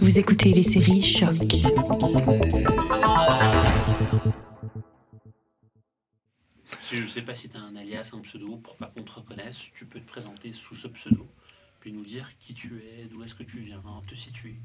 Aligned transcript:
Vous 0.00 0.18
écoutez 0.18 0.52
les 0.52 0.62
séries 0.62 1.02
Choc. 1.02 1.36
Je 6.92 7.00
ne 7.00 7.06
sais 7.06 7.22
pas 7.22 7.34
si 7.34 7.48
tu 7.48 7.56
as 7.56 7.60
un 7.60 7.76
alias, 7.76 8.10
un 8.12 8.20
pseudo, 8.20 8.56
pour 8.56 8.76
pas 8.76 8.86
qu'on 8.86 9.02
te 9.02 9.12
reconnaisse, 9.12 9.70
tu 9.74 9.84
peux 9.84 10.00
te 10.00 10.06
présenter 10.06 10.52
sous 10.52 10.74
ce 10.74 10.88
pseudo, 10.88 11.26
puis 11.80 11.92
nous 11.92 12.04
dire 12.04 12.30
qui 12.38 12.54
tu 12.54 12.76
es, 12.76 13.08
d'où 13.08 13.22
est-ce 13.22 13.34
que 13.34 13.42
tu 13.42 13.60
viens, 13.60 13.80
te 14.06 14.14
situer. 14.14 14.56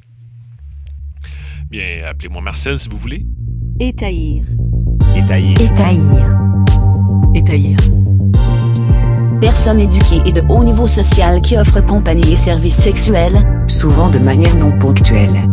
Bien, 1.70 2.04
appelez-moi 2.06 2.42
Marcel 2.42 2.80
si 2.80 2.90
vous 2.90 2.98
voulez. 2.98 3.26
Étaïr. 3.80 4.46
Étaïr. 5.16 5.60
Étaïr. 5.60 6.40
Étaïr. 7.34 7.78
Personne 9.42 9.80
éduquée 9.80 10.22
et 10.26 10.34
de 10.34 10.42
haut 10.50 10.66
niveau 10.66 10.86
social 10.86 11.42
qui 11.42 11.58
offre 11.58 11.80
compagnie 11.80 12.34
et 12.34 12.36
services 12.36 12.76
sexuels, 12.76 13.42
Souvent 13.70 14.10
de 14.10 14.20
manière 14.20 14.56
non 14.58 14.78
ponctuelle. 14.78 15.48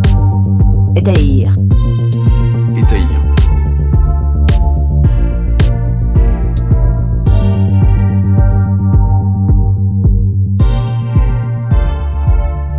Étaïr. 0.95 1.55
Étaïr. 2.75 3.23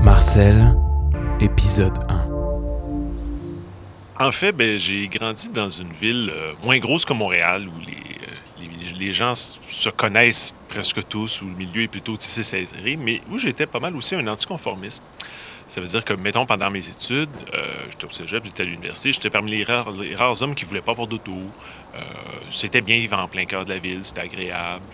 Marcel, 0.02 0.77
épisode 1.40 1.96
1. 4.18 4.27
En 4.27 4.32
fait, 4.32 4.52
ben, 4.52 4.78
j'ai 4.78 5.08
grandi 5.08 5.48
dans 5.48 5.70
une 5.70 5.92
ville 5.92 6.30
euh, 6.30 6.52
moins 6.64 6.78
grosse 6.78 7.04
que 7.04 7.12
Montréal 7.12 7.68
où 7.68 7.80
les, 7.86 8.07
les, 8.98 9.12
gens 9.12 9.34
se 9.34 9.88
connaissent 9.90 10.54
presque 10.68 11.06
tous, 11.08 11.42
où 11.42 11.46
le 11.46 11.54
milieu 11.54 11.82
est 11.82 11.88
plutôt 11.88 12.16
tissé 12.16 12.42
serré, 12.42 12.96
mais 12.96 13.20
où 13.30 13.38
j'étais 13.38 13.66
pas 13.66 13.80
mal 13.80 13.96
aussi 13.96 14.14
un 14.14 14.26
anticonformiste. 14.26 15.02
Ça 15.68 15.82
veut 15.82 15.86
dire 15.86 16.02
que, 16.02 16.14
mettons, 16.14 16.46
pendant 16.46 16.70
mes 16.70 16.86
études, 16.88 17.28
euh, 17.52 17.66
j'étais 17.90 18.06
au 18.06 18.10
cégep, 18.10 18.42
j'étais 18.44 18.62
à 18.62 18.66
l'université, 18.66 19.12
j'étais 19.12 19.28
parmi 19.28 19.50
les 19.50 19.64
rares, 19.64 20.42
hommes 20.42 20.54
qui 20.54 20.64
voulaient 20.64 20.80
pas 20.80 20.92
avoir 20.92 21.06
d'auto. 21.06 21.32
Euh, 21.94 22.00
c'était 22.50 22.80
bien 22.80 22.96
vivre 22.96 23.18
en 23.18 23.28
plein 23.28 23.44
cœur 23.44 23.66
de 23.66 23.74
la 23.74 23.78
ville, 23.78 24.00
c'était 24.02 24.22
agréable. 24.22 24.84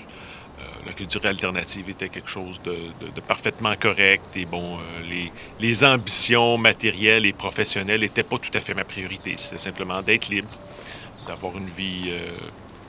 Euh, 0.58 0.62
la 0.84 0.92
culture 0.92 1.24
alternative 1.26 1.88
était 1.90 2.08
quelque 2.08 2.28
chose 2.28 2.60
de, 2.62 3.20
parfaitement 3.20 3.76
correct. 3.76 4.24
Et 4.34 4.46
bon, 4.46 4.78
les, 5.60 5.84
ambitions 5.84 6.58
matérielles 6.58 7.24
et 7.24 7.32
professionnelles 7.32 8.00
n'étaient 8.00 8.24
pas 8.24 8.38
tout 8.38 8.50
à 8.54 8.60
fait 8.60 8.74
ma 8.74 8.84
priorité. 8.84 9.34
C'était 9.36 9.58
simplement 9.58 10.02
d'être 10.02 10.28
libre, 10.28 10.50
d'avoir 11.28 11.56
une 11.56 11.68
vie 11.68 12.10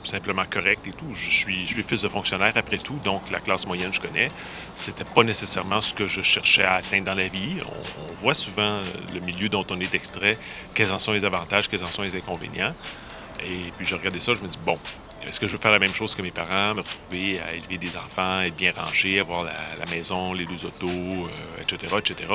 simplement 0.06 0.44
correcte 0.48 0.86
et 0.86 0.92
tout. 0.92 1.14
Je 1.14 1.30
suis, 1.30 1.66
je 1.66 1.74
suis 1.74 1.82
fils 1.82 2.02
de 2.02 2.08
fonctionnaire 2.08 2.52
après 2.56 2.78
tout, 2.78 2.98
donc 3.04 3.30
la 3.30 3.40
classe 3.40 3.66
moyenne, 3.66 3.92
je 3.92 4.00
connais. 4.00 4.30
C'était 4.76 5.04
pas 5.04 5.22
nécessairement 5.22 5.80
ce 5.80 5.92
que 5.94 6.06
je 6.06 6.22
cherchais 6.22 6.64
à 6.64 6.74
atteindre 6.74 7.06
dans 7.06 7.14
la 7.14 7.28
vie. 7.28 7.56
On, 7.66 8.14
voit 8.16 8.34
souvent 8.34 8.62
euh, 8.62 8.82
le 9.12 9.20
milieu 9.20 9.50
dont 9.50 9.66
on 9.68 9.78
est 9.78 9.94
extrait, 9.94 10.38
quels 10.74 10.90
en 10.90 10.98
sont 10.98 11.12
les 11.12 11.26
avantages, 11.26 11.68
quels 11.68 11.84
en 11.84 11.90
sont 11.90 12.02
les 12.02 12.16
inconvénients. 12.16 12.74
Et 13.40 13.70
puis 13.76 13.84
je 13.84 13.94
regardais 13.94 14.20
ça, 14.20 14.34
je 14.34 14.40
me 14.40 14.48
dis, 14.48 14.58
bon, 14.64 14.78
est-ce 15.26 15.40
que 15.40 15.48
je 15.48 15.52
veux 15.52 15.58
faire 15.58 15.72
la 15.72 15.78
même 15.78 15.92
chose 15.92 16.14
que 16.14 16.22
mes 16.22 16.30
parents, 16.30 16.74
me 16.74 16.80
retrouver 16.80 17.40
à 17.40 17.52
élever 17.52 17.78
des 17.78 17.96
enfants, 17.96 18.40
être 18.40 18.56
bien 18.56 18.72
rangé, 18.74 19.18
avoir 19.18 19.44
la, 19.44 19.86
maison, 19.90 20.32
les 20.32 20.46
deux 20.46 20.64
autos, 20.64 20.86
euh, 20.88 21.62
etc., 21.62 21.96
etc. 21.98 22.32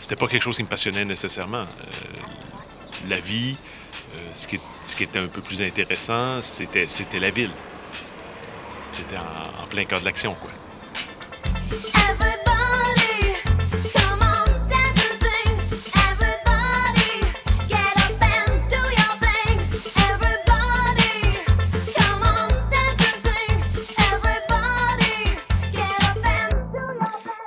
C'était 0.00 0.16
pas 0.16 0.26
quelque 0.26 0.42
chose 0.42 0.56
qui 0.56 0.62
me 0.62 0.68
passionnait 0.68 1.04
nécessairement. 1.04 1.62
Euh, 1.62 1.66
la 3.08 3.20
vie, 3.20 3.56
euh, 4.14 4.18
ce, 4.34 4.46
qui, 4.46 4.58
ce 4.84 4.96
qui 4.96 5.04
était 5.04 5.18
un 5.18 5.28
peu 5.28 5.40
plus 5.40 5.60
intéressant, 5.62 6.42
c'était, 6.42 6.86
c'était 6.88 7.20
la 7.20 7.30
ville. 7.30 7.50
C'était 8.92 9.16
en, 9.16 9.64
en 9.64 9.66
plein 9.66 9.84
cœur 9.84 10.00
de 10.00 10.04
l'action, 10.04 10.34
quoi. 10.34 10.50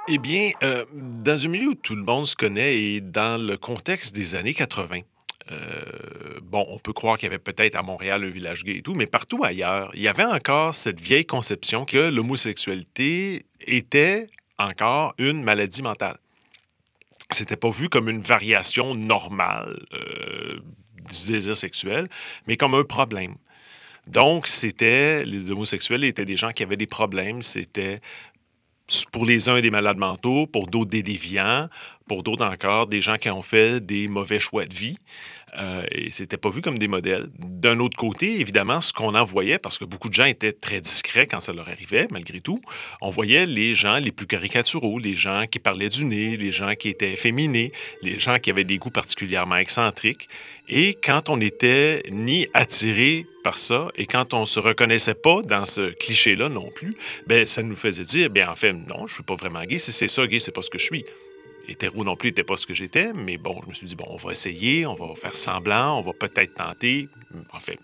Eh 0.08 0.18
bien, 0.20 0.52
euh, 0.64 0.86
dans 0.92 1.46
un 1.46 1.50
milieu 1.50 1.70
où 1.70 1.76
tout 1.76 1.96
le 1.96 2.04
monde 2.04 2.28
se 2.28 2.36
connaît 2.36 2.78
et 2.78 3.02
dans 3.02 3.42
le 3.42 3.58
contexte 3.58 4.16
des 4.16 4.36
années 4.36 4.54
80, 4.54 5.00
euh, 5.52 6.40
bon, 6.42 6.66
on 6.70 6.80
peut 6.80 6.94
croire 6.94 7.18
qu'il 7.18 7.28
y 7.28 7.30
avait 7.30 7.40
peut-être 7.40 7.76
à 7.76 7.84
Montréal 7.84 8.24
un 8.24 8.30
village 8.30 8.64
gay 8.64 8.78
et 8.78 8.82
tout, 8.82 8.96
mais 8.96 9.06
partout 9.06 9.44
ailleurs, 9.44 9.92
il 9.94 10.02
y 10.02 10.08
avait 10.08 10.26
encore 10.26 10.74
cette 10.76 11.00
vieille 11.00 11.26
conception 11.26 11.86
que 11.86 12.10
l'homosexualité 12.10 13.46
était 13.62 14.28
encore 14.58 15.14
une 15.18 15.44
maladie 15.44 15.84
mentale. 15.84 16.18
C'était 17.32 17.58
pas 17.58 17.70
vu 17.70 17.90
comme 17.90 18.10
une 18.10 18.22
variation 18.22 18.96
normale 18.96 19.80
euh, 19.94 20.60
du 21.12 21.32
désir 21.32 21.58
sexuel, 21.58 22.10
mais 22.48 22.58
comme 22.58 22.74
un 22.74 22.84
problème. 22.84 23.36
Donc, 24.08 24.48
c'était, 24.48 25.26
les 25.26 25.50
homosexuels 25.50 26.04
étaient 26.04 26.26
des 26.26 26.38
gens 26.38 26.52
qui 26.52 26.62
avaient 26.64 26.78
des 26.78 26.86
problèmes, 26.88 27.42
c'était 27.42 28.02
pour 29.12 29.26
les 29.26 29.50
uns 29.50 29.62
des 29.62 29.72
malades 29.72 29.98
mentaux, 29.98 30.48
pour 30.48 30.68
d'autres 30.68 30.92
des 30.92 31.04
déviants, 31.04 31.70
pour 32.08 32.24
d'autres 32.24 32.46
encore 32.46 32.88
des 32.88 33.02
gens 33.02 33.18
qui 33.18 33.30
ont 33.30 33.42
fait 33.42 33.80
des 33.84 34.08
mauvais 34.08 34.40
choix 34.40 34.66
de 34.66 34.74
vie. 34.74 34.98
Euh, 35.60 35.84
et 35.92 36.12
c'était 36.12 36.38
pas 36.38 36.50
vu 36.50 36.62
comme 36.62 36.78
des 36.78 36.88
modèles. 36.88 37.28
D'un 37.40 37.80
autre 37.80 37.98
côté, 37.98 38.40
évidemment, 38.40 38.82
ce 38.82 38.94
qu'on 38.94 39.16
en 39.16 39.26
voyait, 39.26 39.58
parce 39.58 39.78
que 39.78 39.86
beaucoup 39.86 40.10
de 40.10 40.14
gens 40.14 40.26
étaient 40.26 40.52
très 40.52 40.82
discrets 40.82 41.28
quand 41.28 41.40
ça 41.40 41.54
leur 41.54 41.70
arrivait, 41.70 42.08
malgré 42.12 42.42
tout, 42.42 42.62
on 43.02 43.10
voyait 43.10 43.46
les 43.46 43.76
gens 43.76 43.98
les 43.98 44.12
plus 44.12 44.28
caricaturaux, 44.28 45.00
les 45.00 45.14
gens 45.14 45.46
qui 45.50 45.60
parlaient 45.60 45.90
du 45.90 46.06
nez, 46.06 46.38
les 46.38 46.52
gens 46.52 46.76
qui 46.76 46.90
étaient 46.90 47.14
efféminés, 47.14 47.72
les 48.02 48.20
gens 48.20 48.38
qui 48.40 48.50
avaient 48.50 48.64
des 48.64 48.78
goûts 48.78 48.90
particulièrement 48.90 49.58
excentriques. 49.58 50.28
Et 50.68 50.98
quand 51.02 51.30
on 51.30 51.38
n'était 51.38 52.04
ni 52.10 52.48
attiré 52.54 53.26
par 53.44 53.60
ça, 53.60 53.90
et 53.96 54.08
quand 54.08 54.34
on 54.34 54.46
se 54.46 54.60
reconnaissait 54.60 55.14
pas 55.14 55.42
dans 55.44 55.66
ce 55.66 55.92
cliché-là 55.92 56.50
non 56.50 56.70
plus, 56.74 56.96
ben 57.28 57.46
ça 57.46 57.62
nous 57.62 57.76
faisait 57.76 58.04
dire, 58.04 58.30
ben 58.30 58.50
en 58.50 58.56
fait, 58.56 58.74
non, 58.74 59.06
je 59.08 59.14
suis 59.14 59.24
pas 59.24 59.36
vraiment 59.36 59.62
gay. 59.62 59.78
Si 59.78 59.92
c'est 59.92 60.08
ça, 60.08 60.26
gay, 60.26 60.40
c'est 60.40 60.52
pas 60.52 60.64
ce 60.64 60.72
que 60.72 60.80
je 60.80 60.86
suis. 60.86 61.06
Hétéro 61.68 62.04
non 62.04 62.16
plus 62.16 62.30
n'était 62.30 62.44
pas 62.44 62.58
ce 62.58 62.68
que 62.68 62.74
j'étais, 62.74 63.12
mais 63.14 63.38
bon, 63.38 63.60
je 63.64 63.70
me 63.70 63.74
suis 63.74 63.88
dit, 63.88 63.96
bon, 63.96 64.06
on 64.10 64.18
va 64.18 64.32
essayer, 64.32 64.86
on 64.86 64.96
va 64.96 65.16
faire 65.16 65.38
semblant, 65.38 66.00
on 66.00 66.02
va 66.02 66.14
peut-être 66.14 66.54
tenter. 66.56 67.08
En 67.52 67.60
fait, 67.60 67.80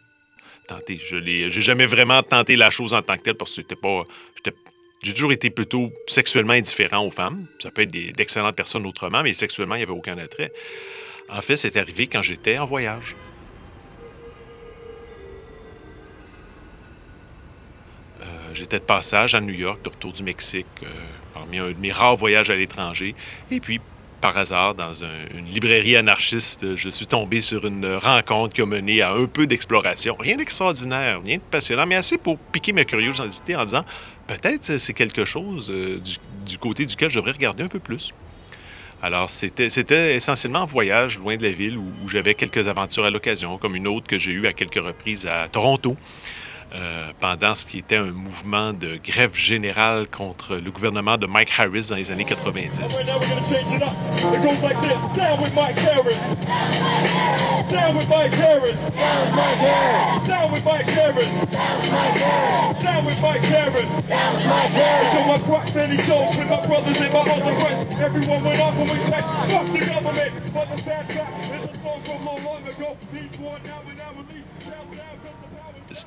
tenter, 0.67 0.99
je 1.03 1.19
j'ai 1.49 1.61
jamais 1.61 1.85
vraiment 1.85 2.21
tenté 2.23 2.55
la 2.55 2.69
chose 2.69 2.93
en 2.93 3.01
tant 3.01 3.17
que 3.17 3.23
telle 3.23 3.35
parce 3.35 3.51
que 3.51 3.61
c'était 3.61 3.75
pas, 3.75 4.03
j'ai 5.03 5.13
toujours 5.13 5.31
été 5.31 5.49
plutôt 5.49 5.89
sexuellement 6.07 6.53
indifférent 6.53 7.05
aux 7.05 7.11
femmes. 7.11 7.47
Ça 7.59 7.71
peut 7.71 7.81
être 7.81 7.91
d'excellentes 7.91 8.55
personnes 8.55 8.85
autrement, 8.85 9.23
mais 9.23 9.33
sexuellement, 9.33 9.75
il 9.75 9.79
n'y 9.79 9.83
avait 9.83 9.91
aucun 9.91 10.17
attrait. 10.17 10.51
En 11.29 11.41
fait, 11.41 11.55
c'est 11.55 11.75
arrivé 11.77 12.07
quand 12.07 12.21
j'étais 12.21 12.57
en 12.57 12.65
voyage. 12.65 13.15
J'étais 18.61 18.77
de 18.77 18.83
passage 18.83 19.33
à 19.33 19.41
New 19.41 19.55
York, 19.55 19.79
de 19.83 19.89
retour 19.89 20.13
du 20.13 20.21
Mexique, 20.21 20.67
euh, 20.83 20.85
parmi 21.33 21.57
un 21.57 21.69
de 21.71 21.79
mes 21.79 21.91
rares 21.91 22.15
voyages 22.15 22.51
à 22.51 22.55
l'étranger. 22.55 23.15
Et 23.49 23.59
puis, 23.59 23.81
par 24.21 24.37
hasard, 24.37 24.75
dans 24.75 25.03
un- 25.03 25.07
une 25.35 25.47
librairie 25.47 25.95
anarchiste, 25.95 26.75
je 26.75 26.89
suis 26.91 27.07
tombé 27.07 27.41
sur 27.41 27.65
une 27.65 27.95
rencontre 27.95 28.53
qui 28.53 28.61
a 28.61 28.67
mené 28.67 29.01
à 29.01 29.13
un 29.13 29.25
peu 29.25 29.47
d'exploration. 29.47 30.15
Rien 30.19 30.37
d'extraordinaire, 30.37 31.21
rien 31.25 31.37
de 31.37 31.41
passionnant, 31.41 31.87
mais 31.87 31.95
assez 31.95 32.19
pour 32.19 32.37
piquer 32.37 32.71
ma 32.71 32.85
curiosité 32.85 33.55
en 33.55 33.63
disant 33.63 33.83
peut-être 34.27 34.77
c'est 34.77 34.93
quelque 34.93 35.25
chose 35.25 35.71
euh, 35.71 35.99
du, 36.45 36.59
côté 36.59 36.85
duquel 36.85 37.09
je 37.09 37.15
devrais 37.15 37.31
regarder 37.31 37.63
un 37.63 37.67
peu 37.67 37.79
plus. 37.79 38.11
Alors, 39.01 39.31
c'était 39.31 40.15
essentiellement 40.15 40.61
un 40.61 40.65
voyage 40.65 41.17
loin 41.17 41.35
de 41.35 41.41
la 41.41 41.51
ville 41.51 41.79
où 41.79 42.07
j'avais 42.07 42.35
quelques 42.35 42.67
aventures 42.67 43.05
à 43.05 43.09
l'occasion, 43.09 43.57
comme 43.57 43.75
une 43.75 43.87
autre 43.87 44.05
que 44.05 44.19
j'ai 44.19 44.29
eue 44.29 44.45
à 44.45 44.53
quelques 44.53 44.75
reprises 44.85 45.25
à 45.25 45.47
Toronto, 45.47 45.97
euh, 46.73 47.11
pendant 47.19 47.55
ce 47.55 47.65
qui 47.65 47.79
était 47.79 47.97
un 47.97 48.11
mouvement 48.11 48.71
de 48.73 48.97
grève 49.03 49.35
générale 49.35 50.07
contre 50.07 50.55
le 50.55 50.71
gouvernement 50.71 51.17
de 51.17 51.27
Mike 51.27 51.51
Harris 51.57 51.87
dans 51.89 51.95
les 51.97 52.11
années 52.11 52.25
90. 52.25 52.99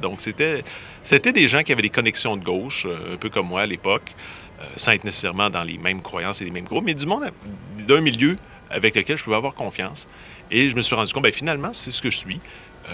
Donc, 0.00 0.20
c'était 0.20 0.62
c'était 1.04 1.32
des 1.32 1.48
gens 1.48 1.62
qui 1.62 1.70
avaient 1.70 1.82
des 1.82 1.90
connexions 1.90 2.36
de 2.36 2.42
gauche, 2.42 2.86
euh, 2.86 3.14
un 3.14 3.16
peu 3.18 3.28
comme 3.28 3.46
moi 3.46 3.62
à 3.62 3.66
l'époque, 3.66 4.14
euh, 4.60 4.64
sans 4.76 4.92
être 4.92 5.04
nécessairement 5.04 5.50
dans 5.50 5.62
les 5.62 5.76
mêmes 5.76 6.00
croyances 6.00 6.40
et 6.40 6.46
les 6.46 6.50
mêmes 6.50 6.64
groupes, 6.64 6.84
mais 6.84 6.94
du 6.94 7.04
monde, 7.04 7.30
d'un 7.86 8.00
milieu 8.00 8.36
avec 8.70 8.96
lequel 8.96 9.18
je 9.18 9.22
pouvais 9.22 9.36
avoir 9.36 9.54
confiance. 9.54 10.08
Et 10.50 10.70
je 10.70 10.76
me 10.76 10.80
suis 10.80 10.94
rendu 10.94 11.12
compte, 11.12 11.24
ben, 11.24 11.32
finalement, 11.32 11.74
c'est 11.74 11.90
ce 11.90 12.00
que 12.00 12.10
je 12.10 12.16
suis. 12.16 12.40
Euh, 12.88 12.92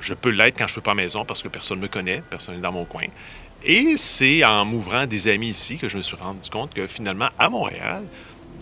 je 0.00 0.14
peux 0.14 0.30
l'être 0.30 0.58
quand 0.58 0.66
je 0.66 0.72
ne 0.72 0.74
suis 0.74 0.80
pas 0.80 0.92
à 0.92 0.94
maison 0.94 1.24
parce 1.24 1.42
que 1.42 1.48
personne 1.48 1.78
ne 1.78 1.82
me 1.82 1.88
connaît, 1.88 2.22
personne 2.30 2.54
n'est 2.54 2.60
dans 2.60 2.72
mon 2.72 2.84
coin. 2.84 3.06
Et 3.64 3.96
c'est 3.96 4.44
en 4.44 4.64
m'ouvrant 4.64 5.06
des 5.06 5.26
amis 5.26 5.50
ici 5.50 5.76
que 5.76 5.88
je 5.88 5.96
me 5.96 6.02
suis 6.02 6.16
rendu 6.16 6.48
compte 6.50 6.72
que 6.72 6.86
finalement, 6.86 7.28
à 7.38 7.48
Montréal, 7.48 8.04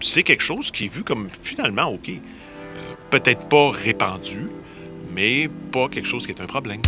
c'est 0.00 0.23
quelque 0.23 0.43
chose 0.43 0.71
qui 0.71 0.87
est 0.87 0.88
vu 0.88 1.05
comme 1.05 1.29
finalement 1.31 1.88
OK. 1.88 2.11
peut-être 3.11 3.49
pas 3.49 3.71
répandu, 3.71 4.49
mais 5.14 5.49
pas 5.73 5.88
quelque 5.88 6.09
chose 6.09 6.26
qui 6.26 6.32
est 6.32 6.41
un 6.41 6.47
problème. 6.47 6.81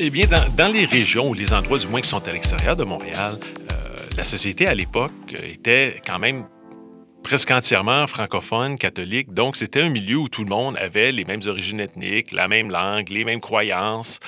Eh 0.00 0.10
bien, 0.10 0.26
dans, 0.56 0.72
les 0.72 0.84
régions 0.84 1.30
ou 1.30 1.34
les 1.34 1.52
endroits 1.52 1.78
du 1.78 1.88
moins 1.88 2.00
qui 2.00 2.08
sont 2.08 2.26
à 2.28 2.32
l'extérieur 2.32 2.76
de 2.76 2.84
Montréal, 2.84 3.36
euh, 3.72 3.96
la 4.16 4.22
société 4.22 4.68
à 4.68 4.74
l'époque 4.74 5.10
était 5.32 6.00
quand 6.06 6.20
même 6.20 6.44
presque 7.24 7.50
entièrement 7.50 8.06
francophone, 8.06 8.78
catholique. 8.78 9.34
Donc, 9.34 9.56
c'était 9.56 9.82
un 9.82 9.88
milieu 9.88 10.18
où 10.18 10.28
tout 10.28 10.44
le 10.44 10.50
monde 10.50 10.76
avait 10.76 11.10
les 11.10 11.24
mêmes 11.24 11.40
origines 11.48 11.80
ethniques, 11.80 12.30
la 12.30 12.46
même 12.46 12.70
langue, 12.70 13.08
les 13.08 13.24
mêmes 13.24 13.40
croyances. 13.40 14.20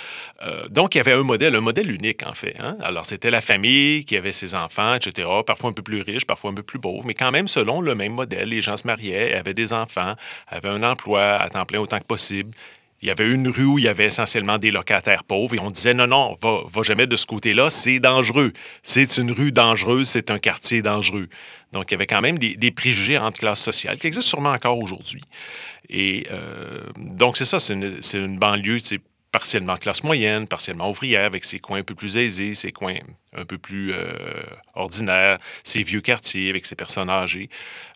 Euh, 0.42 0.66
donc, 0.68 0.96
il 0.96 0.98
y 0.98 1.00
avait 1.00 1.12
un 1.12 1.22
modèle, 1.22 1.54
un 1.54 1.60
modèle 1.60 1.88
unique, 1.88 2.26
en 2.26 2.34
fait. 2.34 2.56
hein. 2.58 2.76
Alors, 2.80 3.06
c'était 3.06 3.30
la 3.30 3.40
famille 3.40 4.04
qui 4.04 4.16
avait 4.16 4.32
ses 4.32 4.56
enfants, 4.56 4.96
etc., 4.96 5.28
parfois 5.46 5.70
un 5.70 5.72
peu 5.72 5.82
plus 5.82 6.02
riches, 6.02 6.26
parfois 6.26 6.50
un 6.50 6.54
peu 6.54 6.64
plus 6.64 6.80
pauvres, 6.80 7.06
mais 7.06 7.14
quand 7.14 7.30
même 7.30 7.46
selon 7.46 7.80
le 7.80 7.94
même 7.94 8.14
modèle. 8.14 8.48
Les 8.48 8.60
gens 8.60 8.76
se 8.76 8.88
mariaient, 8.88 9.34
avaient 9.34 9.54
des 9.54 9.72
enfants, 9.72 10.14
avaient 10.48 10.68
un 10.68 10.82
emploi 10.82 11.22
à 11.22 11.48
temps 11.48 11.64
plein 11.64 11.78
autant 11.78 12.00
que 12.00 12.06
possible. 12.06 12.50
Il 13.02 13.08
y 13.08 13.10
avait 13.10 13.30
une 13.30 13.48
rue 13.48 13.64
où 13.64 13.78
il 13.78 13.84
y 13.84 13.88
avait 13.88 14.06
essentiellement 14.06 14.58
des 14.58 14.70
locataires 14.70 15.24
pauvres 15.24 15.54
et 15.54 15.58
on 15.58 15.70
disait 15.70 15.94
non, 15.94 16.06
non, 16.06 16.36
va, 16.42 16.60
va 16.70 16.82
jamais 16.82 17.06
de 17.06 17.16
ce 17.16 17.24
côté-là, 17.24 17.70
c'est 17.70 17.98
dangereux. 17.98 18.52
C'est 18.82 19.16
une 19.16 19.32
rue 19.32 19.52
dangereuse, 19.52 20.08
c'est 20.08 20.30
un 20.30 20.38
quartier 20.38 20.82
dangereux. 20.82 21.28
Donc, 21.72 21.90
il 21.90 21.92
y 21.92 21.94
avait 21.94 22.06
quand 22.06 22.20
même 22.20 22.38
des, 22.38 22.70
préjugés 22.70 23.16
entre 23.16 23.38
classes 23.38 23.62
sociales 23.62 23.98
qui 23.98 24.06
existent 24.06 24.28
sûrement 24.28 24.52
encore 24.52 24.78
aujourd'hui. 24.78 25.22
Et 25.88 26.26
euh, 26.30 26.82
donc, 26.96 27.38
c'est 27.38 27.46
ça, 27.46 27.58
c'est 27.58 27.74
une, 27.74 28.00
une 28.14 28.38
banlieue, 28.38 28.80
c'est 28.80 29.00
partiellement 29.32 29.76
classe 29.76 30.02
moyenne, 30.02 30.46
partiellement 30.46 30.90
ouvrière, 30.90 31.24
avec 31.24 31.44
ses 31.44 31.58
coins 31.58 31.78
un 31.78 31.84
peu 31.84 31.94
plus 31.94 32.16
aisés, 32.16 32.54
ses 32.54 32.72
coins 32.72 32.96
un 33.34 33.44
peu 33.44 33.56
plus 33.56 33.92
euh, 33.92 34.12
ordinaires, 34.74 35.38
ses 35.62 35.84
vieux 35.84 36.00
quartiers 36.00 36.50
avec 36.50 36.66
ses 36.66 36.74
personnes 36.74 37.08
âgées. 37.08 37.48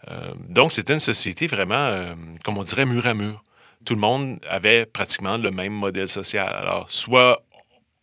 Euh, 0.09 0.33
donc, 0.49 0.73
c'était 0.73 0.95
une 0.95 1.01
société 1.01 1.47
vraiment, 1.47 2.15
comme 2.43 2.57
on 2.57 2.63
dirait, 2.63 2.87
mur 2.87 3.07
à 3.07 3.15
mur 3.15 3.43
tout 3.85 3.95
le 3.95 4.01
monde 4.01 4.39
avait 4.49 4.87
pratiquement 4.87 5.37
le 5.37 5.51
même 5.51 5.73
modèle 5.73 6.09
social. 6.09 6.55
Alors, 6.55 6.87
soit 6.91 7.45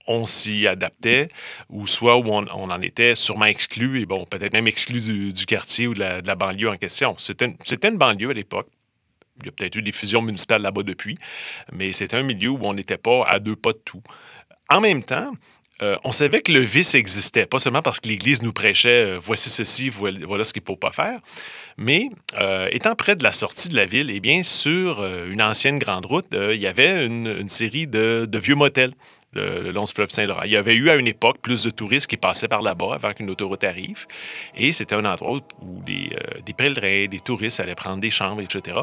on 0.07 0.25
s'y 0.25 0.67
adaptait, 0.67 1.29
ou 1.69 1.87
soit 1.87 2.17
on, 2.17 2.47
en 2.47 2.81
était 2.81 3.15
sûrement 3.15 3.45
exclu, 3.45 4.01
et 4.01 4.05
bon, 4.05 4.25
peut-être 4.25 4.53
même 4.53 4.67
exclu 4.67 5.31
du, 5.31 5.45
quartier 5.45 5.87
ou 5.87 5.93
de 5.93 5.99
la, 5.99 6.35
banlieue 6.35 6.69
en 6.69 6.77
question. 6.77 7.15
C'était 7.17 7.45
une, 7.45 7.55
une 7.83 7.97
banlieue 7.97 8.29
à 8.29 8.33
l'époque. 8.33 8.67
Il 9.39 9.45
y 9.45 9.49
a 9.49 9.51
peut-être 9.51 9.75
eu 9.75 9.81
des 9.81 9.91
fusions 9.91 10.21
municipales 10.21 10.61
là-bas 10.61 10.83
depuis, 10.83 11.17
mais 11.71 11.93
c'était 11.93 12.17
un 12.17 12.23
milieu 12.23 12.49
où 12.49 12.59
on 12.61 12.73
n'était 12.73 12.97
pas 12.97 13.23
à 13.25 13.39
deux 13.39 13.55
pas 13.55 13.73
de 13.73 13.79
tout. 13.83 14.03
En 14.69 14.81
même 14.81 15.03
temps, 15.03 15.31
euh, 15.81 15.97
on 16.03 16.11
savait 16.11 16.41
que 16.41 16.51
le 16.51 16.59
vice 16.59 16.93
existait, 16.93 17.45
pas 17.45 17.59
seulement 17.59 17.81
parce 17.81 17.99
que 17.99 18.07
l'Église 18.07 18.43
nous 18.43 18.53
prêchait 18.53 19.15
euh, 19.15 19.19
voici 19.19 19.49
ceci, 19.49 19.89
voilà, 19.89 20.43
ce 20.43 20.53
qu'il 20.53 20.61
ne 20.61 20.67
faut 20.67 20.75
pas 20.75 20.91
faire, 20.91 21.19
mais 21.77 22.09
euh, 22.39 22.67
étant 22.71 22.95
près 22.95 23.15
de 23.15 23.23
la 23.23 23.31
sortie 23.31 23.69
de 23.69 23.75
la 23.75 23.85
ville, 23.85 24.11
eh 24.11 24.19
bien, 24.19 24.43
sur 24.43 25.03
une 25.03 25.41
ancienne 25.41 25.79
grande 25.79 26.05
route, 26.05 26.27
il 26.33 26.59
y 26.59 26.67
avait 26.67 27.05
une, 27.05 27.49
série 27.49 27.87
de 27.87 28.37
vieux 28.37 28.55
motels 28.55 28.93
le, 29.33 29.71
long 29.71 29.83
du 29.83 29.91
fleuve 29.91 30.09
Saint-Laurent. 30.09 30.43
Il 30.43 30.51
y 30.51 30.57
avait 30.57 30.75
eu 30.75 30.89
à 30.89 30.95
une 30.95 31.07
époque 31.07 31.37
plus 31.41 31.63
de 31.63 31.69
touristes 31.69 32.07
qui 32.07 32.17
passaient 32.17 32.47
par 32.47 32.61
là-bas 32.61 32.95
avant 32.95 33.13
qu'une 33.13 33.29
autoroute 33.29 33.63
arrive. 33.63 34.05
Et 34.55 34.73
c'était 34.73 34.95
un 34.95 35.05
endroit 35.05 35.39
où 35.61 35.83
des, 35.83 36.11
euh, 36.13 36.41
des 36.45 36.53
pèlerins, 36.53 37.07
des 37.07 37.19
touristes 37.19 37.59
allaient 37.59 37.75
prendre 37.75 37.99
des 37.99 38.09
chambres, 38.09 38.41
etc. 38.41 38.77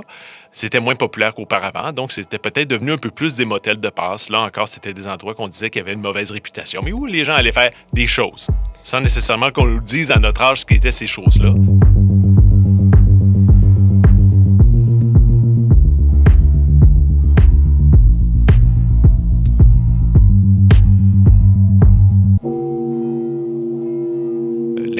C'était 0.52 0.80
moins 0.80 0.94
populaire 0.94 1.34
qu'auparavant, 1.34 1.92
donc 1.92 2.12
c'était 2.12 2.38
peut-être 2.38 2.68
devenu 2.68 2.92
un 2.92 2.98
peu 2.98 3.10
plus 3.10 3.34
des 3.34 3.44
motels 3.44 3.80
de 3.80 3.88
passe. 3.90 4.30
Là 4.30 4.40
encore, 4.40 4.68
c'était 4.68 4.94
des 4.94 5.06
endroits 5.06 5.34
qu'on 5.34 5.48
disait 5.48 5.70
qu'il 5.70 5.80
y 5.80 5.84
avait 5.84 5.92
une 5.92 6.00
mauvaise 6.00 6.30
réputation, 6.30 6.80
mais 6.82 6.92
où 6.92 7.06
les 7.06 7.24
gens 7.24 7.34
allaient 7.34 7.52
faire 7.52 7.70
des 7.92 8.06
choses, 8.06 8.48
sans 8.82 9.00
nécessairement 9.00 9.50
qu'on 9.50 9.66
nous 9.66 9.80
dise 9.80 10.10
à 10.10 10.18
notre 10.18 10.42
âge 10.42 10.60
ce 10.60 10.64
qu'étaient 10.64 10.92
ces 10.92 11.06
choses-là. 11.06 11.52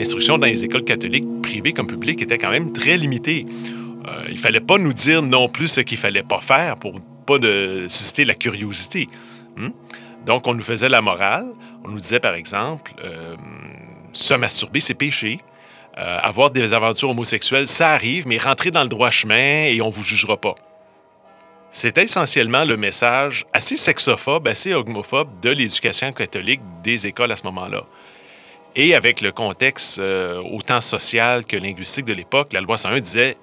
L'instruction 0.09 0.39
dans 0.39 0.47
les 0.47 0.65
écoles 0.65 0.85
catholiques, 0.85 1.27
privées 1.43 1.75
comme 1.75 1.87
publiques, 1.87 2.23
était 2.23 2.39
quand 2.39 2.49
même 2.49 2.73
très 2.73 2.97
limitée. 2.97 3.45
Euh, 4.07 4.25
il 4.31 4.39
fallait 4.39 4.59
pas 4.59 4.79
nous 4.79 4.95
dire 4.95 5.21
non 5.21 5.51
plus 5.51 5.69
ce 5.69 5.83
qu'il 5.83 5.99
fallait 5.99 6.23
pas 6.23 6.41
faire 6.41 6.77
pour 6.77 6.95
pas 7.27 7.37
susciter 7.89 8.25
la 8.25 8.33
curiosité. 8.33 9.07
Hmm? 9.59 9.69
Donc, 10.25 10.47
on 10.47 10.55
nous 10.55 10.63
faisait 10.63 10.89
la 10.89 11.03
morale. 11.03 11.49
On 11.85 11.91
nous 11.91 11.99
disait, 11.99 12.21
par 12.21 12.37
exemple, 12.37 12.95
euh, 13.05 13.37
se 14.15 14.33
masturber, 14.33 14.81
c'est 14.81 14.95
péché. 14.95 15.41
Euh, 15.99 16.19
avoir 16.23 16.53
des 16.53 16.73
aventures 16.73 17.11
homosexuelles, 17.11 17.69
ça 17.69 17.91
arrive, 17.91 18.27
mais 18.27 18.39
rentrez 18.39 18.71
dans 18.71 18.85
le 18.85 18.89
droit 18.89 19.11
chemin 19.11 19.67
et 19.67 19.83
on 19.83 19.91
vous 19.91 20.05
jugera 20.05 20.39
pas. 20.39 20.55
C'était 21.71 22.05
essentiellement 22.05 22.65
le 22.65 22.79
message 22.79 23.45
assez 23.53 23.77
sexophobe, 23.77 24.49
assez 24.49 24.73
homophobe 24.73 25.29
de 25.43 25.51
l'éducation 25.51 26.13
catholique 26.13 26.63
des 26.83 27.07
écoles 27.07 27.31
à 27.31 27.37
ce 27.37 27.45
moment-là. 27.45 27.85
Et 28.81 28.95
avec 28.95 29.23
le 29.23 29.33
contexte 29.33 29.99
euh, 29.99 30.41
autant 30.41 30.81
social 30.81 31.45
que 31.45 31.57
linguistique 31.57 32.05
de 32.05 32.13
l'époque, 32.13 32.53
la 32.53 32.61
loi 32.61 32.79
101 32.79 33.01
disait 33.01 33.37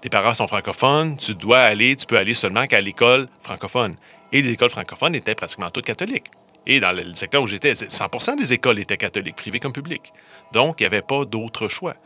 tes 0.00 0.08
parents 0.08 0.32
sont 0.32 0.46
francophones, 0.46 1.16
tu 1.16 1.34
dois 1.34 1.58
aller, 1.58 1.96
tu 1.96 2.06
peux 2.06 2.16
aller 2.16 2.32
seulement 2.32 2.68
qu'à 2.68 2.80
l'école 2.80 3.26
francophone. 3.42 3.96
Et 4.30 4.42
les 4.42 4.52
écoles 4.52 4.70
francophones 4.70 5.16
étaient 5.16 5.34
pratiquement 5.34 5.70
toutes 5.70 5.86
catholiques. 5.86 6.28
Et 6.68 6.78
dans 6.78 6.92
le 6.92 7.14
secteur 7.14 7.42
où 7.42 7.48
j'étais, 7.48 7.74
100 7.74 8.36
des 8.36 8.52
écoles 8.52 8.78
étaient 8.78 8.96
catholiques, 8.96 9.34
privées 9.34 9.58
comme 9.58 9.72
publiques. 9.72 10.12
Donc, 10.52 10.76
il 10.78 10.84
n'y 10.84 10.86
avait 10.86 11.02
pas 11.02 11.24
d'autre 11.24 11.66
choix. 11.66 11.96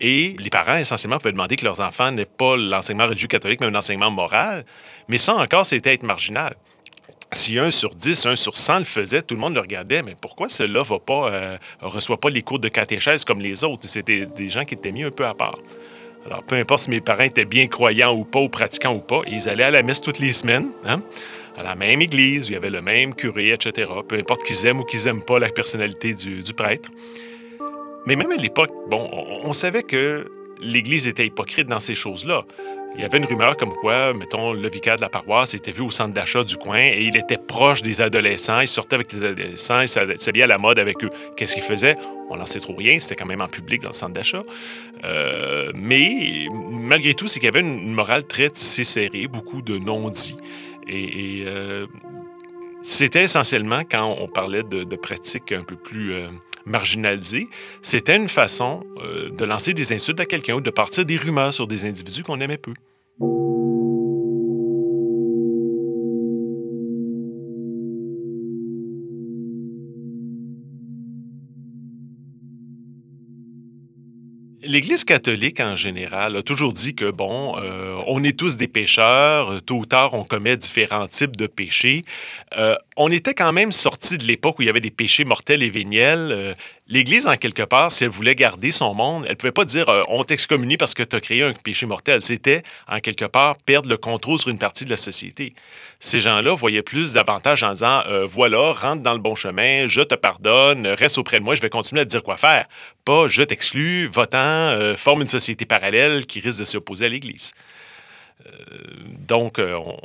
Et 0.00 0.34
les 0.40 0.50
parents, 0.50 0.76
essentiellement, 0.76 1.18
pouvaient 1.18 1.30
demander 1.30 1.54
que 1.54 1.64
leurs 1.64 1.78
enfants 1.78 2.10
n'aient 2.10 2.24
pas 2.26 2.56
l'enseignement 2.56 3.06
religieux 3.06 3.28
catholique, 3.28 3.60
mais 3.60 3.68
un 3.68 3.74
enseignement 3.76 4.10
moral. 4.10 4.64
Mais 5.06 5.18
ça 5.18 5.36
encore, 5.36 5.66
c'était 5.66 5.94
être 5.94 6.02
marginal. 6.02 6.56
Si 7.32 7.58
un 7.58 7.70
sur 7.70 7.94
10, 7.94 8.26
un 8.26 8.36
sur 8.36 8.58
100 8.58 8.80
le 8.80 8.84
faisait, 8.84 9.22
tout 9.22 9.34
le 9.34 9.40
monde 9.40 9.54
le 9.54 9.60
regardait, 9.60 10.02
mais 10.02 10.14
pourquoi 10.20 10.48
pas, 10.48 11.30
euh, 11.32 11.56
reçoit 11.80 12.20
pas 12.20 12.28
les 12.28 12.42
cours 12.42 12.58
de 12.58 12.68
catéchèse 12.68 13.24
comme 13.24 13.40
les 13.40 13.64
autres? 13.64 13.88
C'était 13.88 14.26
des 14.26 14.50
gens 14.50 14.66
qui 14.66 14.74
étaient 14.74 14.92
mis 14.92 15.02
un 15.02 15.10
peu 15.10 15.24
à 15.24 15.32
part. 15.32 15.56
Alors, 16.26 16.42
peu 16.42 16.56
importe 16.56 16.82
si 16.82 16.90
mes 16.90 17.00
parents 17.00 17.24
étaient 17.24 17.46
bien 17.46 17.66
croyants 17.68 18.14
ou 18.14 18.24
pas, 18.24 18.40
ou 18.40 18.50
pratiquants 18.50 18.94
ou 18.94 19.00
pas, 19.00 19.22
ils 19.26 19.48
allaient 19.48 19.64
à 19.64 19.70
la 19.70 19.82
messe 19.82 20.02
toutes 20.02 20.18
les 20.18 20.32
semaines, 20.32 20.70
hein, 20.84 21.02
à 21.56 21.62
la 21.62 21.74
même 21.74 22.02
église, 22.02 22.48
où 22.48 22.50
il 22.50 22.54
y 22.54 22.56
avait 22.56 22.70
le 22.70 22.82
même 22.82 23.14
curé, 23.14 23.52
etc. 23.52 23.90
Peu 24.06 24.16
importe 24.16 24.44
qu'ils 24.44 24.66
aiment 24.66 24.80
ou 24.80 24.84
qu'ils 24.84 25.04
n'aiment 25.04 25.24
pas 25.24 25.38
la 25.38 25.48
personnalité 25.48 26.12
du, 26.12 26.42
prêtre. 26.54 26.90
Mais 28.04 28.14
même 28.14 28.30
à 28.30 28.36
l'époque, 28.36 28.70
bon, 28.90 29.08
on, 29.10 29.48
on 29.48 29.52
savait 29.54 29.82
que 29.82 30.30
l'Église 30.60 31.08
était 31.08 31.26
hypocrite 31.26 31.66
dans 31.66 31.80
ces 31.80 31.94
choses-là. 31.94 32.44
Il 32.94 33.00
y 33.00 33.04
avait 33.04 33.18
une 33.18 33.24
rumeur 33.24 33.56
comme 33.56 33.72
quoi, 33.72 34.12
mettons, 34.12 34.52
le 34.52 34.68
vicaire 34.68 34.96
de 34.96 35.00
la 35.00 35.08
paroisse 35.08 35.54
était 35.54 35.72
vu 35.72 35.80
au 35.82 35.90
centre 35.90 36.12
d'achat 36.12 36.44
du 36.44 36.56
coin 36.56 36.78
et 36.78 37.02
il 37.02 37.16
était 37.16 37.38
proche 37.38 37.82
des 37.82 38.02
adolescents. 38.02 38.60
Il 38.60 38.68
sortait 38.68 38.96
avec 38.96 39.12
les 39.12 39.24
adolescents, 39.24 39.80
il 39.80 39.88
s'habillait 39.88 40.44
à 40.44 40.46
la 40.46 40.58
mode 40.58 40.78
avec 40.78 41.02
eux. 41.02 41.08
Qu'est-ce 41.36 41.54
qu'il 41.54 41.62
faisait? 41.62 41.96
On 42.28 42.36
n'en 42.36 42.46
sait 42.46 42.60
trop 42.60 42.74
rien. 42.74 42.98
C'était 43.00 43.16
quand 43.16 43.26
même 43.26 43.40
en 43.40 43.48
public 43.48 43.80
dans 43.80 43.88
le 43.88 43.94
centre 43.94 44.12
d'achat. 44.12 44.42
Euh, 45.04 45.72
mais 45.74 46.46
malgré 46.50 47.14
tout, 47.14 47.28
c'est 47.28 47.40
qu'il 47.40 47.46
y 47.46 47.48
avait 47.48 47.60
une, 47.60 47.92
morale 47.92 48.24
très 48.24 48.50
tissée 48.50 48.84
serrée, 48.84 49.26
beaucoup 49.26 49.62
de 49.62 49.78
non-dits. 49.78 50.36
Et, 50.86 51.40
et, 51.40 51.44
euh, 51.46 51.86
c'était 52.82 53.22
essentiellement, 53.22 53.82
quand 53.88 54.16
on 54.18 54.28
parlait 54.28 54.62
de, 54.62 54.96
pratiques 54.96 55.52
un 55.52 55.62
peu 55.62 55.76
plus 55.76 56.14
euh, 56.14 56.22
marginalisées, 56.66 57.48
c'était 57.80 58.16
une 58.16 58.28
façon 58.28 58.84
euh, 58.98 59.30
de 59.30 59.44
lancer 59.44 59.72
des 59.72 59.92
insultes 59.92 60.20
à 60.20 60.26
quelqu'un 60.26 60.54
ou 60.54 60.60
de 60.60 60.70
partir 60.70 61.04
des 61.04 61.16
rumeurs 61.16 61.54
sur 61.54 61.66
des 61.66 61.84
individus 61.84 62.22
qu'on 62.22 62.40
aimait 62.40 62.58
peu. 62.58 62.74
L'Église 74.72 75.04
catholique 75.04 75.60
en 75.60 75.76
général 75.76 76.34
a 76.34 76.42
toujours 76.42 76.72
dit 76.72 76.94
que, 76.94 77.10
bon, 77.10 77.58
euh, 77.58 78.00
on 78.06 78.24
est 78.24 78.38
tous 78.38 78.56
des 78.56 78.68
pécheurs, 78.68 79.62
tôt 79.62 79.74
ou 79.74 79.84
tard 79.84 80.14
on 80.14 80.24
commet 80.24 80.56
différents 80.56 81.08
types 81.08 81.36
de 81.36 81.46
péchés. 81.46 82.06
Euh, 82.56 82.74
on 82.96 83.10
était 83.10 83.34
quand 83.34 83.52
même 83.52 83.70
sorti 83.70 84.16
de 84.16 84.24
l'époque 84.24 84.58
où 84.58 84.62
il 84.62 84.64
y 84.64 84.70
avait 84.70 84.80
des 84.80 84.90
péchés 84.90 85.26
mortels 85.26 85.62
et 85.62 85.68
véniels. 85.68 86.54
L'Église, 86.92 87.26
en 87.26 87.38
quelque 87.38 87.62
part, 87.62 87.90
si 87.90 88.04
elle 88.04 88.10
voulait 88.10 88.34
garder 88.34 88.70
son 88.70 88.92
monde, 88.92 89.24
elle 89.24 89.30
ne 89.30 89.36
pouvait 89.36 89.50
pas 89.50 89.64
dire 89.64 89.88
euh, 89.88 90.02
on 90.08 90.24
t'excommunie 90.24 90.76
parce 90.76 90.92
que 90.92 91.02
tu 91.02 91.16
as 91.16 91.22
créé 91.22 91.42
un 91.42 91.54
péché 91.54 91.86
mortel. 91.86 92.20
C'était, 92.20 92.62
en 92.86 93.00
quelque 93.00 93.24
part, 93.24 93.56
perdre 93.64 93.88
le 93.88 93.96
contrôle 93.96 94.38
sur 94.38 94.50
une 94.50 94.58
partie 94.58 94.84
de 94.84 94.90
la 94.90 94.98
société. 94.98 95.54
Ces 96.00 96.20
gens-là 96.20 96.52
voyaient 96.54 96.82
plus 96.82 97.14
d'avantages 97.14 97.62
en 97.62 97.72
disant 97.72 98.02
euh, 98.08 98.26
voilà, 98.26 98.72
rentre 98.74 99.00
dans 99.02 99.14
le 99.14 99.20
bon 99.20 99.34
chemin, 99.34 99.88
je 99.88 100.02
te 100.02 100.14
pardonne, 100.14 100.86
reste 100.86 101.16
auprès 101.16 101.40
de 101.40 101.44
moi, 101.44 101.54
je 101.54 101.62
vais 101.62 101.70
continuer 101.70 102.02
à 102.02 102.04
te 102.04 102.10
dire 102.10 102.22
quoi 102.22 102.36
faire. 102.36 102.66
Pas 103.06 103.26
je 103.26 103.42
t'exclus, 103.42 104.08
votant, 104.08 104.36
euh, 104.38 104.94
forme 104.94 105.22
une 105.22 105.28
société 105.28 105.64
parallèle 105.64 106.26
qui 106.26 106.40
risque 106.40 106.60
de 106.60 106.66
s'opposer 106.66 107.06
à 107.06 107.08
l'Église. 107.08 107.52
Donc, 109.28 109.58
on- 109.58 109.98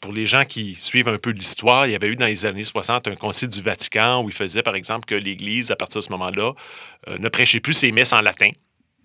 pour 0.00 0.12
les 0.12 0.26
gens 0.26 0.44
qui 0.44 0.74
suivent 0.74 1.08
un 1.08 1.18
peu 1.18 1.30
l'histoire, 1.30 1.86
il 1.86 1.92
y 1.92 1.94
avait 1.94 2.08
eu 2.08 2.16
dans 2.16 2.26
les 2.26 2.46
années 2.46 2.64
60 2.64 3.08
un 3.08 3.14
concile 3.14 3.48
du 3.48 3.62
Vatican 3.62 4.22
où 4.22 4.28
il 4.28 4.34
faisait, 4.34 4.62
par 4.62 4.74
exemple, 4.74 5.06
que 5.06 5.14
l'Église, 5.14 5.70
à 5.70 5.76
partir 5.76 6.00
de 6.00 6.04
ce 6.04 6.12
moment-là, 6.12 6.52
euh, 7.08 7.18
ne 7.18 7.28
prêchait 7.28 7.60
plus 7.60 7.74
ses 7.74 7.92
messes 7.92 8.12
en 8.12 8.20
latin. 8.20 8.50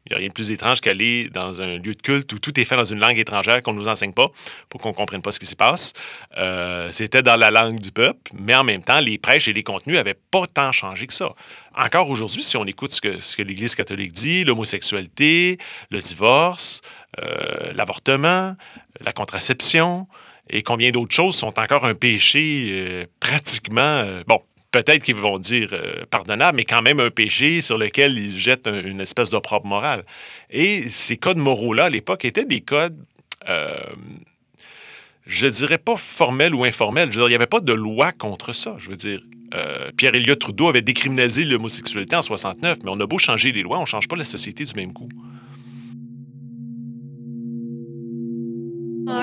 Il 0.06 0.10
n'y 0.10 0.16
a 0.16 0.20
rien 0.20 0.28
de 0.28 0.34
plus 0.34 0.52
étrange 0.52 0.82
qu'aller 0.82 1.30
dans 1.30 1.62
un 1.62 1.78
lieu 1.78 1.94
de 1.94 2.02
culte 2.02 2.34
où 2.34 2.40
tout 2.40 2.60
est 2.60 2.66
fait 2.66 2.76
dans 2.76 2.84
une 2.84 3.00
langue 3.00 3.18
étrangère 3.18 3.62
qu'on 3.62 3.72
ne 3.72 3.80
nous 3.80 3.88
enseigne 3.88 4.12
pas 4.12 4.28
pour 4.68 4.82
qu'on 4.82 4.90
ne 4.90 4.94
comprenne 4.94 5.22
pas 5.22 5.32
ce 5.32 5.40
qui 5.40 5.46
s'y 5.46 5.56
passe. 5.56 5.94
Euh, 6.38 6.90
C'était 6.92 7.24
dans 7.24 7.38
la 7.38 7.52
langue 7.52 7.80
du 7.80 7.92
peuple, 7.92 8.34
mais 8.38 8.54
en 8.54 8.66
même 8.66 8.84
temps, 8.84 9.00
les 9.00 9.18
prêches 9.18 9.48
et 9.48 9.54
les 9.54 9.64
contenus 9.64 9.96
n'avaient 9.96 10.20
pas 10.30 10.46
tant 10.46 10.74
changé 10.74 11.08
que 11.08 11.14
ça. 11.14 11.34
Encore 11.74 12.10
aujourd'hui, 12.10 12.44
si 12.44 12.58
on 12.58 12.66
écoute 12.66 12.92
ce 12.92 13.00
que, 13.00 13.22
ce 13.22 13.38
que 13.38 13.44
l'Église 13.44 13.76
catholique 13.76 14.12
dit, 14.12 14.44
l'homosexualité, 14.44 15.58
le 15.90 16.02
divorce, 16.02 16.82
euh, 17.22 17.72
l'avortement, 17.74 18.58
la 19.00 19.14
contraception 19.14 20.08
et 20.50 20.62
combien 20.64 20.92
d'autres 20.92 21.16
choses 21.16 21.36
sont 21.36 21.58
encore 21.60 21.86
un 21.86 21.96
péché 21.96 22.68
euh, 22.72 23.06
pratiquement, 23.20 23.80
euh, 23.82 24.24
bon, 24.28 24.42
peut-être 24.72 25.04
qu'ils 25.04 25.16
vont 25.16 25.40
dire 25.40 25.70
euh, 25.74 26.06
pardonnable, 26.10 26.58
mais 26.58 26.64
quand 26.66 26.82
même 26.82 27.00
un 27.00 27.10
péché 27.10 27.62
sur 27.62 27.78
lequel 27.78 28.18
ils 28.18 28.38
jettent 28.40 28.68
un- 28.68 28.84
une 28.84 29.02
espèce 29.02 29.30
d'opprobre 29.30 29.66
moral. 29.66 30.04
Et 30.50 30.88
ces 30.90 31.18
codes 31.18 31.38
moraux-là, 31.38 31.86
à 31.86 31.90
l'époque, 31.90 32.26
étaient 32.26 32.46
des 32.46 32.62
codes, 32.62 32.98
je 35.26 35.48
dirais 35.48 35.78
pas 35.78 35.96
formels 35.96 36.54
ou 36.54 36.64
informels. 36.66 37.12
Je 37.12 37.20
veux 37.20 37.22
dire, 37.24 37.28
il 37.28 37.32
n'y 37.32 37.36
avait 37.36 37.48
pas 37.48 37.62
de 37.62 37.74
loi 37.74 38.12
contre 38.12 38.54
ça. 38.54 38.76
Je 38.78 38.90
veux 38.90 38.98
dire, 38.98 39.22
Pierre 39.96 40.16
Elliott 40.16 40.40
Trudeau 40.40 40.68
avait 40.68 40.82
décriminalisé 40.82 41.46
l'homosexualité 41.46 42.16
en 42.16 42.22
69, 42.22 42.80
mais 42.84 42.90
on 42.92 43.00
a 43.00 43.06
beau 43.06 43.18
changer 43.20 43.52
les 43.52 43.62
lois, 43.62 43.78
on 43.78 43.82
ne 43.82 43.86
change 43.88 44.08
pas 44.08 44.16
la 44.16 44.26
société 44.26 44.66
du 44.66 44.74
même 44.76 44.92
coup. 44.94 45.08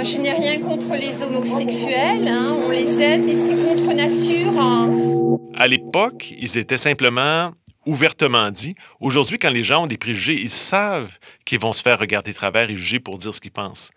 Je 0.02 0.16
n'ai 0.16 0.32
rien 0.32 0.60
contre 0.60 0.94
les 0.94 1.12
homosexuels, 1.22 2.26
hein, 2.26 2.56
on 2.64 2.70
les 2.70 2.88
aime, 3.00 3.26
mais 3.26 3.36
c'est 3.36 3.54
contre 3.54 3.92
nature. 3.92 4.58
hein. 4.58 5.38
À 5.54 5.68
l'époque, 5.68 6.32
ils 6.38 6.56
étaient 6.56 6.78
simplement 6.78 7.52
ouvertement 7.84 8.50
dit. 8.50 8.74
Aujourd'hui, 9.00 9.38
quand 9.38 9.50
les 9.50 9.62
gens 9.62 9.84
ont 9.84 9.86
des 9.86 9.98
préjugés, 9.98 10.40
ils 10.40 10.48
savent 10.50 11.18
qu'ils 11.44 11.60
vont 11.60 11.74
se 11.74 11.82
faire 11.82 11.98
regarder 11.98 12.30
de 12.30 12.36
travers 12.36 12.70
et 12.70 12.76
juger 12.76 12.98
pour 12.98 13.18
dire 13.18 13.34
ce 13.34 13.40
qu'ils 13.42 13.50
pensent. 13.52 13.90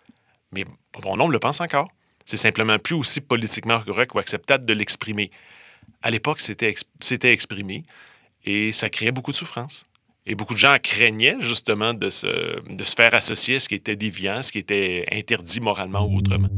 Mais 0.52 0.64
bon 1.02 1.16
nombre 1.16 1.32
le 1.32 1.38
pense 1.38 1.60
encore. 1.60 1.88
C'est 2.26 2.36
simplement 2.36 2.78
plus 2.78 2.94
aussi 2.94 3.20
politiquement 3.20 3.80
correct 3.80 4.14
ou 4.14 4.18
acceptable 4.18 4.66
de 4.66 4.74
l'exprimer. 4.74 5.30
À 6.02 6.10
l'époque, 6.10 6.40
c'était 6.40 7.32
exprimé 7.32 7.84
et 8.44 8.72
ça 8.72 8.90
créait 8.90 9.12
beaucoup 9.12 9.30
de 9.30 9.36
souffrance. 9.36 9.86
Et 10.26 10.34
beaucoup 10.36 10.54
de 10.54 10.58
gens 10.58 10.76
craignaient 10.82 11.36
justement 11.40 11.92
de 11.92 12.08
se, 12.08 12.26
de 12.26 12.84
se 12.84 12.94
faire 12.94 13.12
associer 13.12 13.56
à 13.56 13.60
ce 13.60 13.68
qui 13.68 13.74
était 13.74 13.94
déviant, 13.94 14.42
ce 14.42 14.52
qui 14.52 14.58
était 14.58 15.04
interdit 15.12 15.60
moralement 15.60 16.06
ou 16.06 16.16
autrement. 16.16 16.48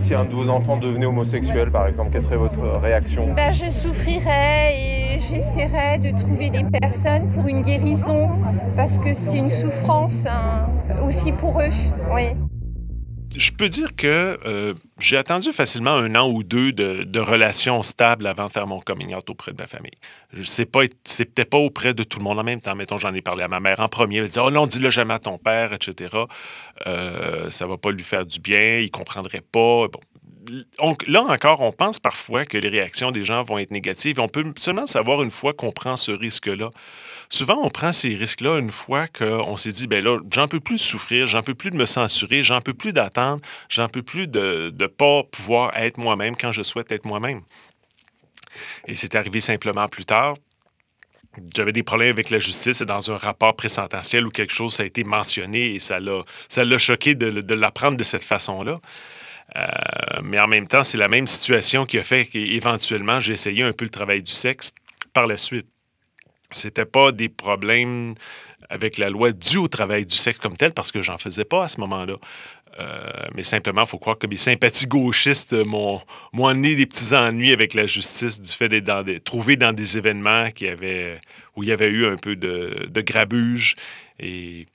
Si 0.00 0.12
un 0.12 0.26
de 0.26 0.34
vos 0.34 0.50
enfants 0.50 0.76
devenait 0.76 1.06
homosexuel, 1.06 1.70
par 1.70 1.86
exemple, 1.86 2.10
quelle 2.12 2.20
serait 2.20 2.36
votre 2.36 2.60
réaction? 2.78 3.32
Ben, 3.32 3.52
je 3.52 3.70
souffrirais 3.70 4.74
et 4.76 5.18
j'essaierais 5.18 5.98
de 5.98 6.14
trouver 6.14 6.50
des 6.50 6.64
personnes 6.78 7.30
pour 7.30 7.48
une 7.48 7.62
guérison, 7.62 8.28
parce 8.76 8.98
que 8.98 9.14
c'est 9.14 9.38
une 9.38 9.48
souffrance 9.48 10.26
hein, 10.26 10.68
aussi 11.06 11.32
pour 11.32 11.58
eux. 11.58 11.72
Oui. 12.12 12.32
Je 13.34 13.50
peux 13.50 13.68
dire 13.68 13.96
que 13.96 14.38
euh, 14.46 14.74
j'ai 15.00 15.16
attendu 15.16 15.52
facilement 15.52 15.90
un 15.90 16.14
an 16.14 16.30
ou 16.30 16.44
deux 16.44 16.72
de, 16.72 17.18
relations 17.18 17.82
stables 17.82 18.28
avant 18.28 18.46
de 18.46 18.52
faire 18.52 18.68
mon 18.68 18.78
coming 18.78 19.12
out 19.12 19.28
auprès 19.28 19.52
de 19.52 19.58
ma 19.58 19.66
famille. 19.66 19.98
C'est 20.44 20.66
peut-être 20.66 21.50
pas 21.50 21.58
auprès 21.58 21.94
de 21.94 22.04
tout 22.04 22.18
le 22.18 22.24
monde 22.24 22.38
en 22.38 22.44
même 22.44 22.60
temps. 22.60 22.76
Mettons, 22.76 22.96
j'en 22.96 23.12
ai 23.12 23.22
parlé 23.22 23.42
à 23.42 23.48
ma 23.48 23.58
mère 23.58 23.80
en 23.80 23.88
premier. 23.88 24.18
Elle 24.18 24.26
disait 24.28 24.40
Oh 24.44 24.52
non, 24.52 24.66
dis-le 24.66 24.90
jamais 24.90 25.14
à 25.14 25.18
ton 25.18 25.38
père, 25.38 25.72
etc. 25.72 26.16
Euh, 26.86 27.50
ça 27.50 27.66
va 27.66 27.76
pas 27.76 27.90
lui 27.90 28.04
faire 28.04 28.24
du 28.24 28.38
bien, 28.38 28.78
il 28.78 28.90
comprendrait 28.90 29.42
pas. 29.42 29.88
Bon. 29.88 30.00
Là 31.06 31.22
encore, 31.22 31.60
on 31.60 31.72
pense 31.72 32.00
parfois 32.00 32.44
que 32.44 32.58
les 32.58 32.68
réactions 32.68 33.10
des 33.10 33.24
gens 33.24 33.42
vont 33.42 33.58
être 33.58 33.70
négatives. 33.70 34.20
On 34.20 34.28
peut 34.28 34.44
seulement 34.56 34.86
savoir 34.86 35.22
une 35.22 35.30
fois 35.30 35.52
qu'on 35.52 35.72
prend 35.72 35.96
ce 35.96 36.12
risque-là. 36.12 36.70
Souvent, 37.30 37.60
on 37.62 37.70
prend 37.70 37.92
ces 37.92 38.14
risques-là 38.14 38.58
une 38.58 38.70
fois 38.70 39.08
qu'on 39.08 39.56
s'est 39.56 39.72
dit, 39.72 39.86
ben 39.86 40.04
là, 40.04 40.18
j'en 40.32 40.46
peux 40.46 40.60
plus 40.60 40.76
de 40.76 40.80
souffrir, 40.80 41.26
j'en 41.26 41.42
peux 41.42 41.54
plus 41.54 41.70
de 41.70 41.76
me 41.76 41.86
censurer, 41.86 42.44
j'en 42.44 42.60
peux 42.60 42.74
plus 42.74 42.92
d'attendre, 42.92 43.40
j'en 43.68 43.88
peux 43.88 44.02
plus 44.02 44.26
de 44.28 44.72
ne 44.78 44.86
pas 44.86 45.22
pouvoir 45.24 45.76
être 45.76 45.98
moi-même 45.98 46.36
quand 46.36 46.52
je 46.52 46.62
souhaite 46.62 46.92
être 46.92 47.06
moi-même. 47.06 47.40
Et 48.86 48.96
c'est 48.96 49.14
arrivé 49.14 49.40
simplement 49.40 49.88
plus 49.88 50.04
tard. 50.04 50.34
J'avais 51.56 51.72
des 51.72 51.82
problèmes 51.82 52.10
avec 52.10 52.30
la 52.30 52.38
justice 52.38 52.80
et 52.80 52.84
dans 52.84 53.10
un 53.10 53.16
rapport 53.16 53.56
présententiel 53.56 54.26
où 54.26 54.30
quelque 54.30 54.52
chose 54.52 54.78
a 54.78 54.84
été 54.84 55.02
mentionné 55.02 55.74
et 55.74 55.80
ça 55.80 55.98
l'a, 55.98 56.78
choqué 56.78 57.14
de 57.16 57.54
l'apprendre 57.54 57.96
de 57.96 58.04
cette 58.04 58.22
façon-là. 58.22 58.78
Euh, 59.56 59.66
mais 60.22 60.38
en 60.40 60.48
même 60.48 60.66
temps, 60.66 60.82
c'est 60.82 60.98
la 60.98 61.08
même 61.08 61.26
situation 61.26 61.86
qui 61.86 61.98
a 61.98 62.04
fait 62.04 62.26
qu'éventuellement, 62.26 63.20
j'ai 63.20 63.32
essayé 63.34 63.62
un 63.62 63.72
peu 63.72 63.84
le 63.84 63.90
travail 63.90 64.22
du 64.22 64.32
sexe 64.32 64.72
par 65.12 65.26
la 65.26 65.36
suite. 65.36 65.66
C'était 66.50 66.86
pas 66.86 67.12
des 67.12 67.28
problèmes 67.28 68.14
avec 68.68 68.98
la 68.98 69.10
loi 69.10 69.32
dus 69.32 69.58
au 69.58 69.68
travail 69.68 70.06
du 70.06 70.16
sexe 70.16 70.38
comme 70.38 70.56
tel, 70.56 70.72
parce 70.72 70.90
que 70.90 71.02
j'en 71.02 71.18
faisais 71.18 71.44
pas 71.44 71.64
à 71.64 71.68
ce 71.68 71.80
moment-là. 71.80 72.16
Euh, 72.80 73.08
mais 73.34 73.44
simplement, 73.44 73.82
il 73.82 73.88
faut 73.88 73.98
croire 73.98 74.18
que 74.18 74.26
mes 74.26 74.36
sympathies 74.36 74.86
gauchistes 74.86 75.52
m'ont, 75.52 76.00
amené 76.42 76.74
des 76.74 76.86
petits 76.86 77.14
ennuis 77.14 77.52
avec 77.52 77.74
la 77.74 77.86
justice 77.86 78.40
du 78.40 78.50
fait 78.50 78.68
d'être 78.68 78.84
dans 78.84 79.04
des, 79.04 79.20
trouvé 79.20 79.56
dans 79.56 79.72
des 79.72 79.96
événements 79.96 80.46
où 81.54 81.62
il 81.62 81.68
y 81.68 81.72
avait 81.72 81.90
eu 81.90 82.06
un 82.06 82.16
peu 82.16 82.34
de, 82.34 82.88
de 82.90 83.00
grabuge 83.00 83.76
et 84.18 84.66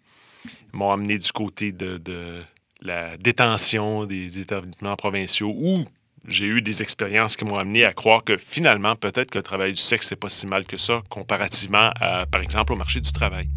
m'ont 0.71 0.91
amené 0.91 1.17
du 1.17 1.31
côté 1.33 1.73
de, 1.73 1.97
de 1.97 2.41
la 2.81 3.17
détention 3.17 4.05
des, 4.05 4.27
des 4.29 4.41
établissements 4.41 4.95
provinciaux 4.95 5.53
où 5.55 5.85
j'ai 6.27 6.45
eu 6.45 6.61
des 6.61 6.81
expériences 6.81 7.35
qui 7.35 7.45
m'ont 7.45 7.57
amené 7.57 7.85
à 7.85 7.93
croire 7.93 8.23
que 8.23 8.37
finalement, 8.37 8.95
peut-être 8.95 9.31
que 9.31 9.37
le 9.37 9.43
travail 9.43 9.71
du 9.71 9.81
sexe, 9.81 10.07
c'est 10.09 10.15
pas 10.15 10.29
si 10.29 10.47
mal 10.47 10.65
que 10.65 10.77
ça, 10.77 11.01
comparativement 11.09 11.91
à, 11.99 12.25
par 12.25 12.41
exemple, 12.41 12.73
au 12.73 12.75
marché 12.75 13.01
du 13.01 13.11
travail. 13.11 13.49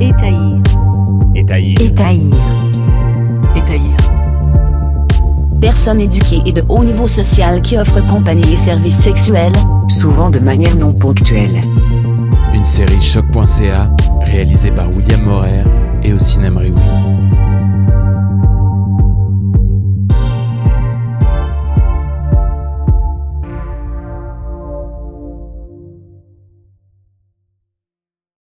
Étaillir. 0.00 0.62
Étaillir. 1.34 1.80
Étaillir. 1.80 2.36
Étaillir. 3.54 3.96
Personne 5.60 6.00
éduquée 6.00 6.42
et 6.44 6.52
de 6.52 6.62
haut 6.68 6.84
niveau 6.84 7.08
social 7.08 7.62
qui 7.62 7.78
offre 7.78 8.06
compagnie 8.06 8.52
et 8.52 8.56
services 8.56 8.98
sexuels. 8.98 9.52
Souvent 9.88 10.30
de 10.30 10.38
manière 10.38 10.76
non 10.76 10.92
ponctuelle. 10.92 11.60
Une 12.52 12.64
série 12.64 13.00
choc.ca 13.00 13.90
réalisée 14.26 14.70
par 14.70 14.90
William 14.94 15.22
Morer 15.22 15.64
et 16.04 16.12
au 16.12 16.18
cinéma 16.18 16.60
Oui. 16.64 17.45